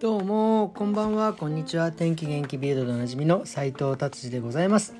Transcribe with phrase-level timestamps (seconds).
[0.00, 1.34] どうもこんばんは。
[1.34, 1.92] こんにちは。
[1.92, 4.94] 天気元気ビルドでおなじみの斉藤達治でございます。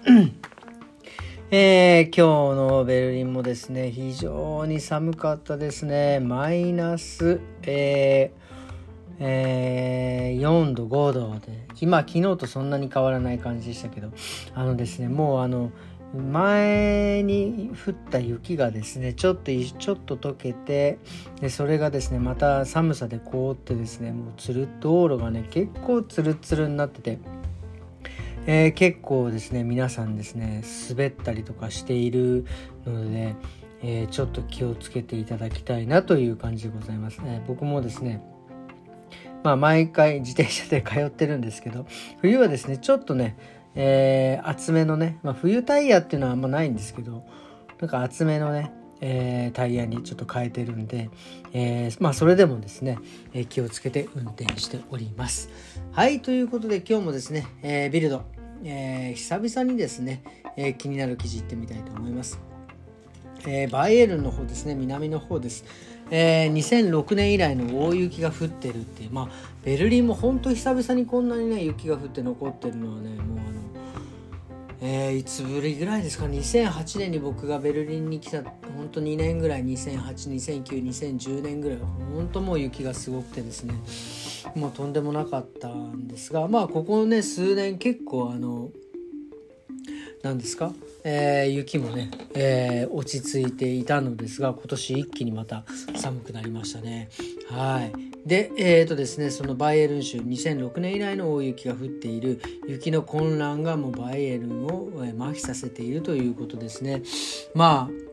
[1.50, 6.20] えー、今日のベルリンもですね非常に寒かったですね。
[6.20, 11.66] マイナス、えーえー、4度5度で。
[11.80, 14.10] 今昨日とそんなに変わらない感じでしたけど。
[14.54, 15.70] あのですねもうあの
[16.14, 20.98] 前に降った雪がですねちょっとちょっと溶けて
[21.40, 27.18] でそれがですねまた寒さで凍ってですねもうつる道路がね結構ツルツルになってて、
[28.46, 32.44] えー、結構ですね皆さんですね滑ったりとかしている
[32.84, 33.36] ので、ね、
[33.82, 37.20] えー、ちょっと気をつけていただきたいなという感じでございます。
[37.20, 38.20] ね僕もですね
[39.44, 41.86] まあ毎回自転車で通ってるんですけど
[42.20, 43.36] 冬はですねちょっとね
[43.74, 47.24] えー、厚めのね、まあ、冬タイヤっていうのはあんまないんですけど
[47.80, 51.10] なんか厚めのね、えー、タイヤにちょっと変えてるんで、
[51.52, 52.98] えー、まあそれでもですね、
[53.32, 55.48] え気をつけて運転しております。
[55.92, 58.24] はいということで今日もですね、えビルド、
[58.64, 60.22] え久々にですね、
[60.56, 62.38] え気になる記事いってみたいと思います。
[63.46, 65.64] え、バイエルンの方ですね南の方です、
[66.10, 69.10] えー、2006年以来の大雪が降ってるっていう。
[69.12, 69.28] まあ
[69.64, 73.60] ベルリンも本当久々にこんなにね雪が降って残ってるのはねもうあの
[74.82, 81.78] えー、いつぶりぐらいですか？2008年に僕がベルリンに来た本当2年ぐらい200820092010年ぐらい
[82.14, 83.74] 本当もう雪がすごくてですね。
[84.54, 88.70] もうとんでもなかったんですがまあここね数年結構あの
[90.22, 90.72] 何ですか？
[91.04, 95.64] えー、雪もね、えー、落ち着いていたのですが今年一気にまた
[95.96, 97.08] 寒くなりましたね。
[97.48, 97.92] はい
[98.26, 107.02] でえーとですねそのバイエルン州2006年以来の大雪が降っている雪の混乱がもうバイエルンを麻痺させているということですね。
[107.54, 108.10] まあ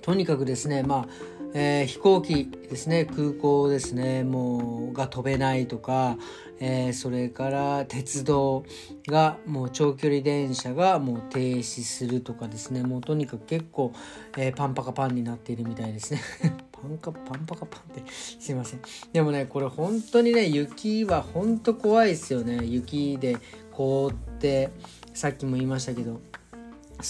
[0.00, 6.16] とにかくですねまあえー、飛行機ですね空港ですねもうが飛べないとか、
[6.60, 8.64] えー、それから鉄道
[9.08, 13.92] がもう長距離電車がもう停止するとかですねもうとにかく結構、
[14.36, 16.20] えー、パンパカパンになっているみたいですね。
[16.72, 18.80] パンカパンパカパンってすいません。
[19.12, 22.64] でもねこれ本当にね雪は本当怖いですよね。
[22.64, 23.36] 雪で
[23.72, 24.70] 凍って
[25.12, 26.20] さっきも言いましたけど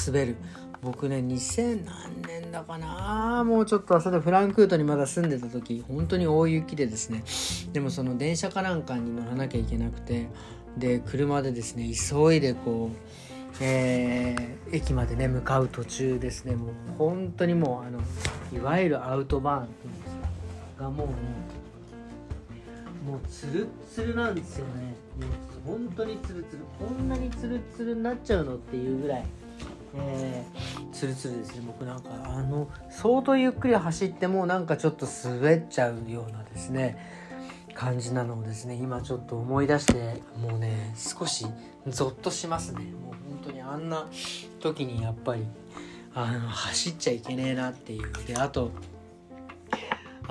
[0.06, 0.36] 滑る。
[0.82, 3.44] 僕ね2000何年だかな。
[3.44, 7.22] もうちょっと朝でフランクフルトにまだ住んでた時本当に大雪でですね。
[7.72, 10.28] でもその電車かなんかに乗らなきゃいけなくて
[10.78, 12.96] で車でですね急いでこう、
[13.60, 16.56] えー、駅までね向かう途中ですね。
[16.56, 18.00] もう本当にもうあの
[18.52, 20.16] いわゆるアウトバーンっていうんです
[20.78, 20.84] か。
[20.84, 24.94] がもうもうもうツルツルなんですよね。
[25.66, 26.62] もう本当にツルツル。
[26.78, 29.26] こんなにツルツルになっちゃうのっていうぐらい。
[29.94, 31.62] えー、ツルツルですね。
[31.66, 36.98] 僕なんかあの相当ゆっくり走ってもなんかちょっと滑っちゃうようなですね
[37.74, 41.46] 感じなのをですね今ちょっと思い出してもうね少し
[41.86, 42.80] ゾッとしますね。
[42.80, 44.06] もう本当にあんな
[44.60, 45.46] 時にやっぱり
[46.14, 48.12] あの走っちゃいけねえなっていう。
[48.26, 48.70] であと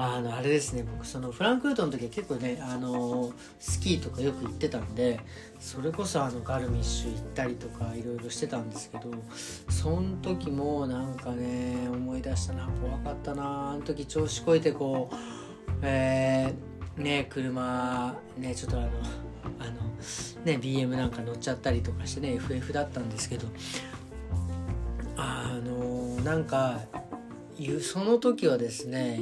[0.02, 5.20] あのあれですね僕そのフランクフルトの時は結構ねあのスキーとかよく行ってたんで
[5.60, 9.12] それこそあのガルミッシュ行ったりとかいろいろしてたんですけど
[9.70, 15.16] その時もなんかね思い出したな怖かったなあの時調子こいてこう
[15.82, 18.88] えー、ね車ねちょっとあの
[19.60, 19.72] あの
[20.46, 23.48] ね BM なんか乗っちゃったりとかしてね FF だったんですけど
[25.18, 26.80] あのなんか
[27.82, 29.20] その時はですね、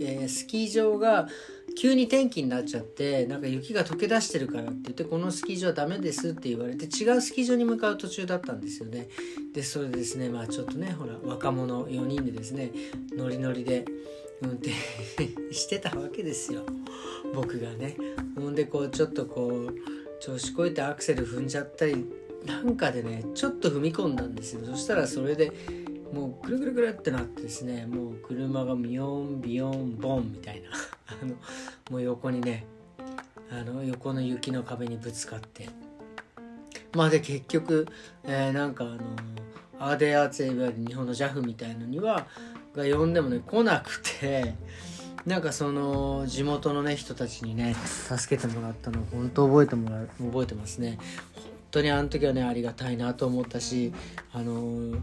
[0.00, 1.28] えー、スキー場が
[1.76, 9.08] 急に天気になっちゃってなんか雪が溶け出してるからって言ってこのスキー場はダメですって言われて違うスキー場に向かう途中だったんですよね。
[9.52, 12.70] でそれでですねまあちょっとねほら若者4人でですね
[13.16, 13.84] ノリノリで
[14.40, 14.70] 運転
[15.52, 16.62] してたわけですよ。
[17.34, 17.96] 僕がね。
[18.36, 19.74] ほんでこうちょっとこう
[20.20, 22.06] 調子こいてアクセル踏んじゃったり
[22.46, 24.64] なんかでねちょっと踏み込んだんですよ。
[24.64, 25.52] そしたらそれで
[26.14, 30.68] もうぐるぐるぐるってなってですねもう車がミヨンビヨンボンみたいな
[31.08, 31.34] あの
[31.90, 32.64] もう横にね
[33.50, 35.68] あの横の雪の壁にぶつかって。
[36.94, 37.88] まあで結局、
[38.22, 38.98] えー、なんかあの
[39.80, 42.28] アーデアーツいわゆる日本の JAF みたいのには
[42.74, 44.54] が呼んでもね来なくて
[45.26, 50.98] なんかその地元のね人たちにね助けてもらったのを本当覚えてもら覚えてますね。
[51.74, 53.92] 当にあの時はねありがたいなと思ったし
[54.32, 55.00] あのー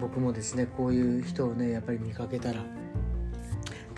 [0.00, 2.64] 僕もですねこういう人をねやっぱり見かけたら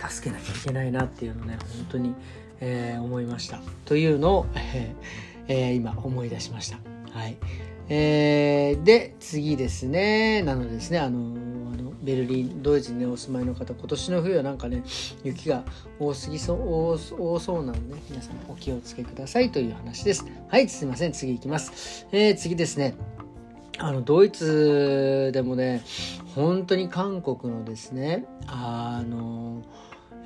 [0.09, 2.13] 助けなきゃいけないなっていうのね本当に、
[2.59, 3.61] えー、思いました。
[3.85, 6.77] というのを、えーえ、今思い出しました。
[7.17, 7.37] はい。
[7.89, 10.41] えー、で次ですね。
[10.41, 11.19] なのでですねあの
[12.03, 14.83] ベルリンドイツに、お住まいの方今年の冬はなんかね
[15.23, 15.63] 雪が
[15.99, 16.59] 多すぎそう
[17.19, 20.25] 多そうなので、ね、皆さんお気をつけくださいという話です。
[20.49, 22.95] はいすいません次いきます、えー、次ですね。
[23.79, 25.83] あのドイツでもね
[26.35, 29.63] 本当に韓国のですねあの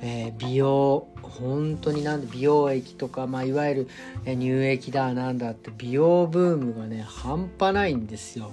[0.00, 3.88] えー、美容本当になんで美容液とか、まあ、いわゆる、
[4.24, 8.52] え乳液だなんだって美容ブームがね半端ないんですよ。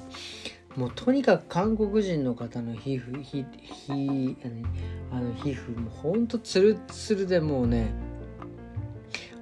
[0.75, 4.37] もうとにかく韓国人の方の皮膚皮皮
[5.11, 7.93] あの皮膚もほんとツルツルでもうね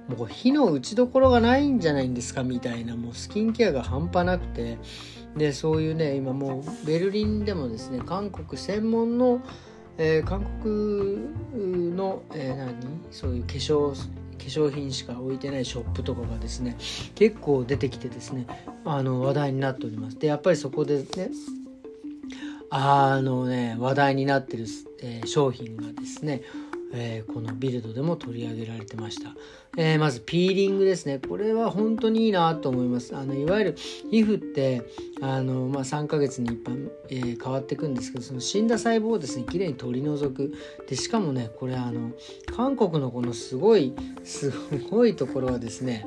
[0.08, 4.78] もう火の打ちどころがないんじゃないんですかみたいなもうスキンケアが半端なくて。
[5.36, 9.42] でそういうね今もうベルリンでもですね韓国専門の、
[9.98, 12.76] えー、韓国の、えー、何？
[13.10, 13.94] そういう化粧
[14.34, 16.76] 化粧品しか置いてないショップとかがですね
[17.14, 18.46] 結構出てきてですね
[18.84, 20.18] あの話題になっております。
[20.18, 21.30] でやっぱりそこでね
[22.70, 24.66] あのね話題になってる、
[25.00, 26.42] えー、商品がですね
[26.96, 29.34] えー、このビルドでも取り上げられてました、
[29.76, 31.18] えー、まずピーリングですね。
[31.18, 33.16] これは本当にいいなと思います。
[33.16, 33.74] あのいわゆる
[34.10, 34.84] 皮膚って
[35.20, 40.52] あの、まあ、3ヶ月に一般、えー、変わっていくんですけどその死んだ細胞をですねきれいに取り除く。
[40.88, 42.12] でしかもねこれあの
[42.56, 43.92] 韓国のこのすごい
[44.22, 44.52] す
[44.90, 46.06] ごいところはですね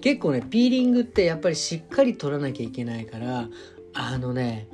[0.00, 3.48] 結構ねピーリングってやっぱりしっかり取らなきゃいけないから
[3.94, 4.68] あのね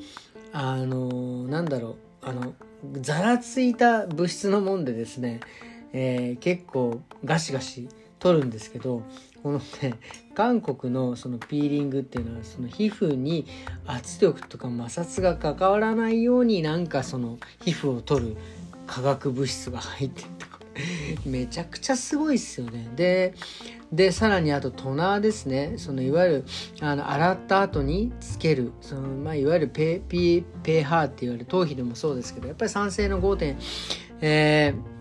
[0.52, 2.54] あのなんだろうあの
[3.00, 5.40] ざらついた物質のもんでですね、
[5.92, 7.88] えー、結構ガシガシ
[8.18, 9.02] 取るんですけど
[9.42, 9.94] このね
[10.34, 13.46] 韓国のそのピーリングっていうのはその皮膚に
[13.86, 18.36] 圧力とか摩擦が関わらないようになんかその皮膚を取る
[18.86, 20.47] 化学物質が入ってるとか
[21.26, 22.88] めちゃくちゃすごいっすよね。
[22.96, 23.34] で
[23.92, 25.74] でさらにあとトナーですね。
[25.76, 26.44] そのいわゆる
[26.80, 28.72] あの洗った後につける。
[28.80, 33.56] その、まあ、いわゆるペペペーハーって言われる頭皮でもそうですけどやっぱり酸性の5点、
[34.20, 34.97] えー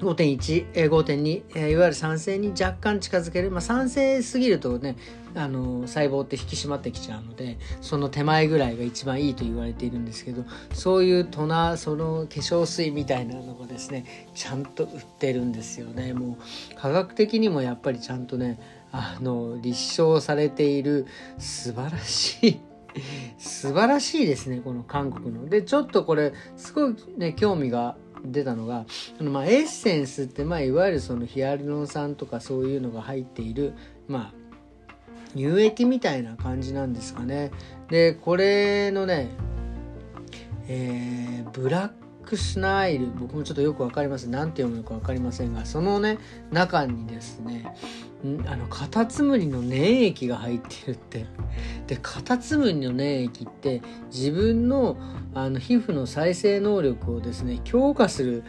[0.00, 4.96] 5.1、えー、5.2、えー、いわゆる酸性に若干近づける、まあ、酸性すぎるとね
[5.34, 18.58] あの細胞って引き締まってきちゃうのでその手前ぐらいが一番いいと言われているんですけどそういうトナーその化粧水みたいなのがですねちゃんと売ってるんですよねもう科学的にもやっぱりちゃんとね
[18.92, 21.06] あの立証されている
[21.38, 22.60] 素晴らしい
[23.38, 25.48] 素晴らしいですねこの韓国の。
[25.48, 28.86] でちょっとこれすごいね興味が出たのが
[29.18, 33.74] あのまあエッセンスって、まあ、いわゆるそのヒアルロン酸とかそういうのが入っている、
[34.08, 37.50] まあ、乳液みたいな感じなんですかね。
[37.88, 39.28] でこれのね、
[40.68, 41.90] えー、ブラッ
[42.30, 44.28] クスナイル僕もちょっとよく分かります。
[44.28, 46.18] 何て読むのか分かりませんがそのね
[46.52, 47.74] 中にですね
[48.46, 51.26] あのカタツムリの粘液が入ってるって。
[51.88, 53.82] でカタツムリの粘液って
[54.14, 54.96] 自分の
[55.34, 58.44] あの皮膚の再生能力をですね強化する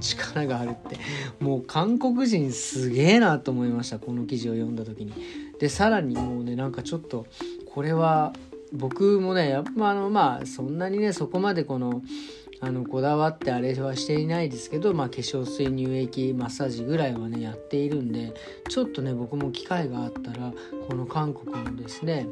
[0.00, 0.98] 力があるって。
[1.40, 5.14] もう韓国人すげえなと思いましたこの記事を読んだ時に。
[5.58, 7.26] でさらにもうねなんかちょっと
[7.72, 8.34] これは
[8.74, 12.02] 僕もねやっぱあのまあそんなにねそこまでこの
[12.64, 18.32] あのこだわってあれはしていないですけど、まあ、化粧水乳液マッサージぐらいはねやっているんで
[18.68, 20.52] ちょっとね僕も機会があったら
[20.88, 22.28] この韓国のですね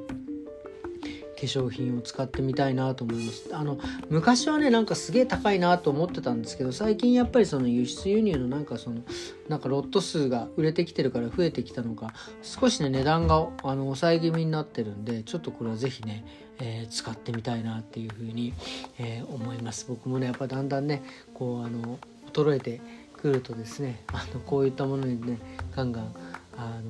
[1.47, 3.51] 粧品を使ってみたいなと思います。
[3.53, 3.79] あの
[4.09, 9.03] 昔はねなんかすげえ高いなと思ってたんですけど最近やっぱりその輸出輸入のなんかその
[9.49, 12.13] なんかロット数が売れてきてるから増えてきたのか
[12.43, 16.25] 少しね値段があの抑え気味になってるんでちょっとこれは是非ね、
[16.59, 18.55] えー、使ってみたいなっていうふうに、
[18.99, 19.87] えー、思います。
[19.89, 21.03] 僕もねやっぱだんだんね
[21.35, 21.99] こうあの
[22.33, 22.81] 衰えて
[23.21, 25.39] くるとですねあのこういったものにね
[25.77, 26.15] ガンガン
[26.61, 26.81] あ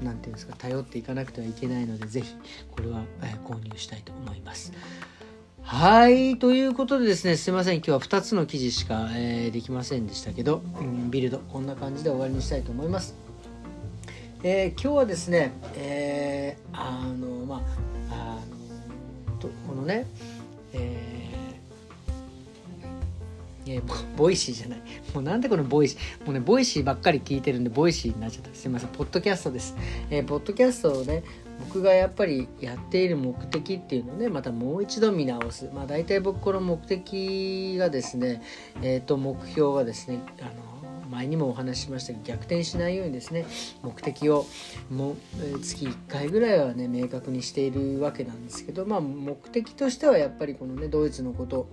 [0.00, 2.34] のなていうんですか頼っていかなくてはいけないので是非
[2.70, 4.72] これは、え、購入したいと思います。
[5.62, 6.38] はい。
[6.38, 7.76] ということでですね、すいません。
[7.76, 13.14] 今日は2つの記事しか、えー、できませんでしたけど、うん、ビルド、こんな感じで終わりにしたいと思います。
[14.42, 17.56] えー、今日はですね、えー、あの、ま
[18.10, 20.06] あ、あのとこのね、
[20.72, 21.17] えー
[23.68, 24.78] えー、ボイシーじゃない。
[25.14, 28.54] もうなんでこのボイシー、もうね、ボイシーばっかり聞いてるんで、ボイシーになっちゃった。
[28.54, 29.76] すいません、ポッドキャストです。
[30.10, 31.22] えー、ポッドキャストをね、
[31.60, 35.70] 僕がやっぱりやっている目的っていうのをね、またもう一度見直す。
[35.74, 38.42] まあ大体僕この目的がですね、
[38.80, 40.78] えっ、ー、と、目標がですね、あの、
[41.10, 43.46] 前にもお話ししましたけど逆転しないようにですね
[43.82, 44.46] 目的を
[44.90, 45.16] も
[45.62, 51.68] 月1回ぐらいはね明確にしているわけなんですけどまあ目的としてはやっぱりこのねドイツのこと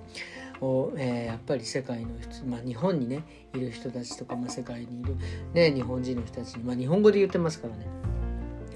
[0.65, 5.15] を、えー、やっぱり世界の人、まあ、日本にねいる人たちとか、まあ、世界にいる、
[5.53, 7.87] ね、日本人の人たちに、まあ、日本語で言ってますからね。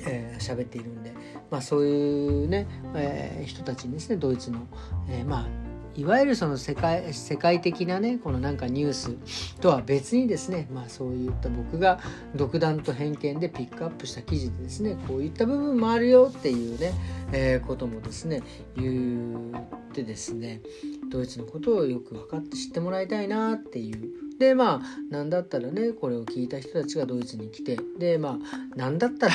[0.08, 1.14] えー、っているんで、
[1.52, 4.66] まあ、そういうね、えー、人たちにですねドイツの、
[5.10, 5.70] えー、まあ
[6.00, 12.00] いわゆるその世界世界的なねこのなんかニュースとは別にですねまあそういった僕が
[12.36, 16.94] 独断と偏見でピックアップした記事でですねこういった部分もあるよっていうね、
[17.34, 18.42] えー、こともですね
[18.78, 20.62] 言ってですね
[21.10, 24.30] ドイツのことをよく分かって知ってもらいたいなっていう。
[24.40, 27.78] でまあ何だったらねこれを聞いた人たちがドイツに来て。
[27.98, 29.34] でまあ何だったら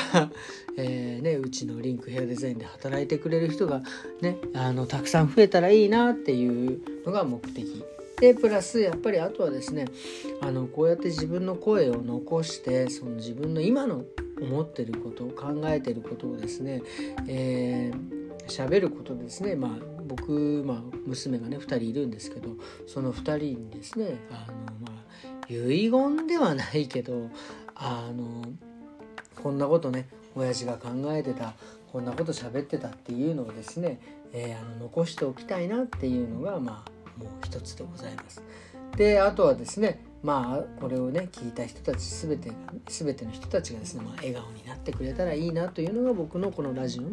[0.76, 3.82] えー、ね、うちのリンクヘアデザインで働いてくれる人が
[4.20, 7.84] ねあのたくさん増えたらいいなっていうのが目的。
[8.20, 9.86] でプラスやっぱりあとはですね
[10.40, 14.04] あのこうやって自分の声を残してその自分の今の
[14.40, 16.82] 思ってることを考えてることをですね、
[17.28, 19.56] えー、喋ることですね。
[19.56, 22.50] まあ僕、まあ、娘がね2人いるんですけど
[22.87, 27.30] その2人にですねあの、まあ、遺言ではないけど
[27.75, 28.44] あの
[29.42, 31.54] こんなことね親父が考えてた
[31.92, 34.00] こんなこと喋ってたっていうのをですね、
[34.32, 38.42] えー、あの残しておきたいなっていうのがまあもう一つでございます。
[38.96, 42.50] であとはですねまあこれをね聞いた人たち全て
[42.86, 47.10] 全ての人たちがですね、まあ、笑顔になってくれたらいいなというのが僕のこのラジオの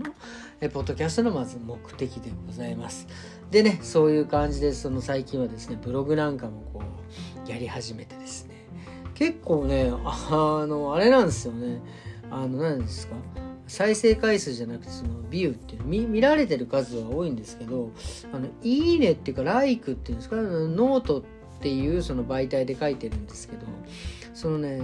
[0.61, 3.07] えポッドキャストのまず目的でございます。
[3.51, 6.81] でねそういう感じでその最近はですねブログなんかもこ
[7.45, 8.65] うやり始めてですね。
[9.13, 11.81] 結構ねあのあれなんですよね。
[12.31, 13.15] あの何ですか？
[13.67, 17.91] 再生回数じゃなくてそのビューっていう見見られてる数は多いんですけど
[18.31, 20.37] あのいいねっていうか like っていうんですか？
[20.37, 23.67] ノートってっていうその媒体で書いてるんですけど
[24.33, 24.81] そのね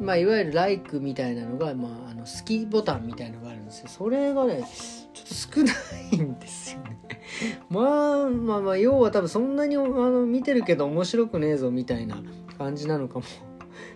[0.00, 3.88] まあいわゆる「like」みたいなのが、まあ、あの好きボタンみたいのがあるんですよ。
[3.88, 4.64] それがね
[5.12, 5.72] ちょっと少な
[6.12, 6.98] いんですよね。
[7.68, 12.22] まあまあまあ要は多分そんなにあの見てるけど面白くねえぞみたいな
[12.56, 13.24] 感じなのかも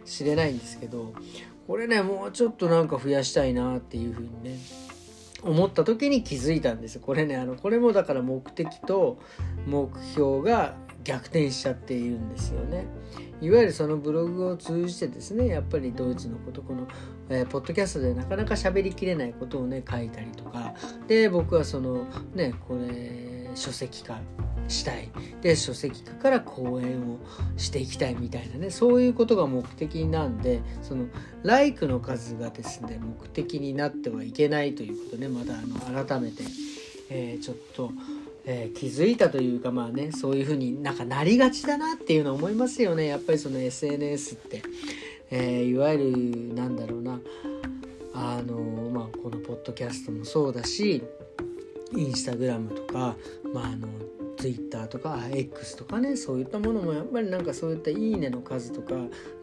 [0.05, 1.15] しれないんですけど
[1.67, 4.59] これねもうちょっとなんか増やしたいなっていうふうにね
[5.43, 9.19] 思った時に気づいたんですこれねあのこれもだから目的と
[9.67, 10.75] 目標が
[11.05, 12.87] 逆転しちゃっているんですよね。
[13.41, 16.87] いわゆるそのブログを通じてですねやっぱりドイツのことこの、
[17.31, 20.75] えー、ポッドキャストでなかなか喋りきれないことをね書いたりとか
[21.09, 22.05] で僕はその
[22.35, 24.21] ねこれ書籍化
[24.69, 27.19] したいで書籍化から講演を
[27.57, 31.07] していきたいみたいなねそういうことが目的なんでその
[31.43, 36.45] 「ライク」の数がですね目的になってはいけないということねまたあの改めて、
[37.09, 37.91] えー、ちょっと。
[38.45, 43.07] えー、気づいたというかまあねそういうふうになんかなりがちだなっていうのは思いますよね。
[43.07, 44.63] やっぱりその SNS って、
[45.31, 47.21] えー、いわゆるなんだろうな。
[48.13, 48.59] あの
[48.91, 51.03] まあこのポッドキャストもそうだし
[51.97, 53.17] インスタグラムとか
[53.55, 53.89] まああの
[54.41, 58.95] Twitter とか X とかねそういったものもやっぱりなんかそういった「いいね」の数とか、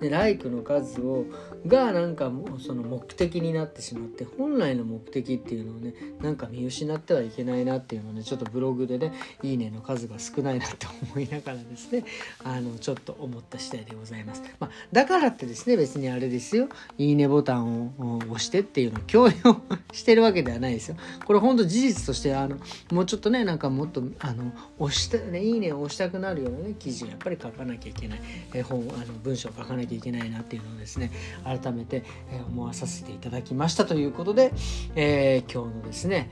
[0.01, 1.25] ね、ライクの数を
[1.67, 9.13] がなんかもうその目的になってしまって本来の目的っていうのをねなんか見失ってはいけないなっていうのをねちょっとブログでね
[9.43, 12.03] 「いいね」の数が少ないなって思いながらですね
[12.43, 14.41] あのちょっと思った次第でございます。
[14.59, 19.61] まあ、だからってですね別にあれですよ「いいね」ボタンを押してっていうのを強要
[19.93, 20.97] してるわけではないですよ。
[21.25, 22.57] これ本当事実としてあの
[22.91, 24.51] もうちょっとねなんかもっとあの
[24.87, 28.21] 押したねいいねを押したくなるようなね記事をやっぱり書かなきゃいけない、
[28.53, 31.11] え本あの文章を書かなきゃいけないなっていうのをですね
[31.43, 34.53] 改めて、え思わさせていただきましたということで、
[34.95, 36.31] えー、今日のですね、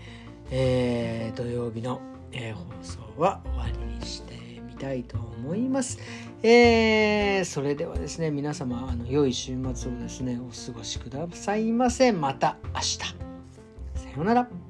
[0.52, 4.34] えー、土曜日の、え放送は終わりにして
[4.68, 6.00] みたいと思います。
[6.44, 12.12] えー、それではですね皆様あの良い週末をですねお過ごしくださいませ。
[12.12, 12.98] また明日。
[12.98, 13.16] さよ
[14.18, 14.65] うなら。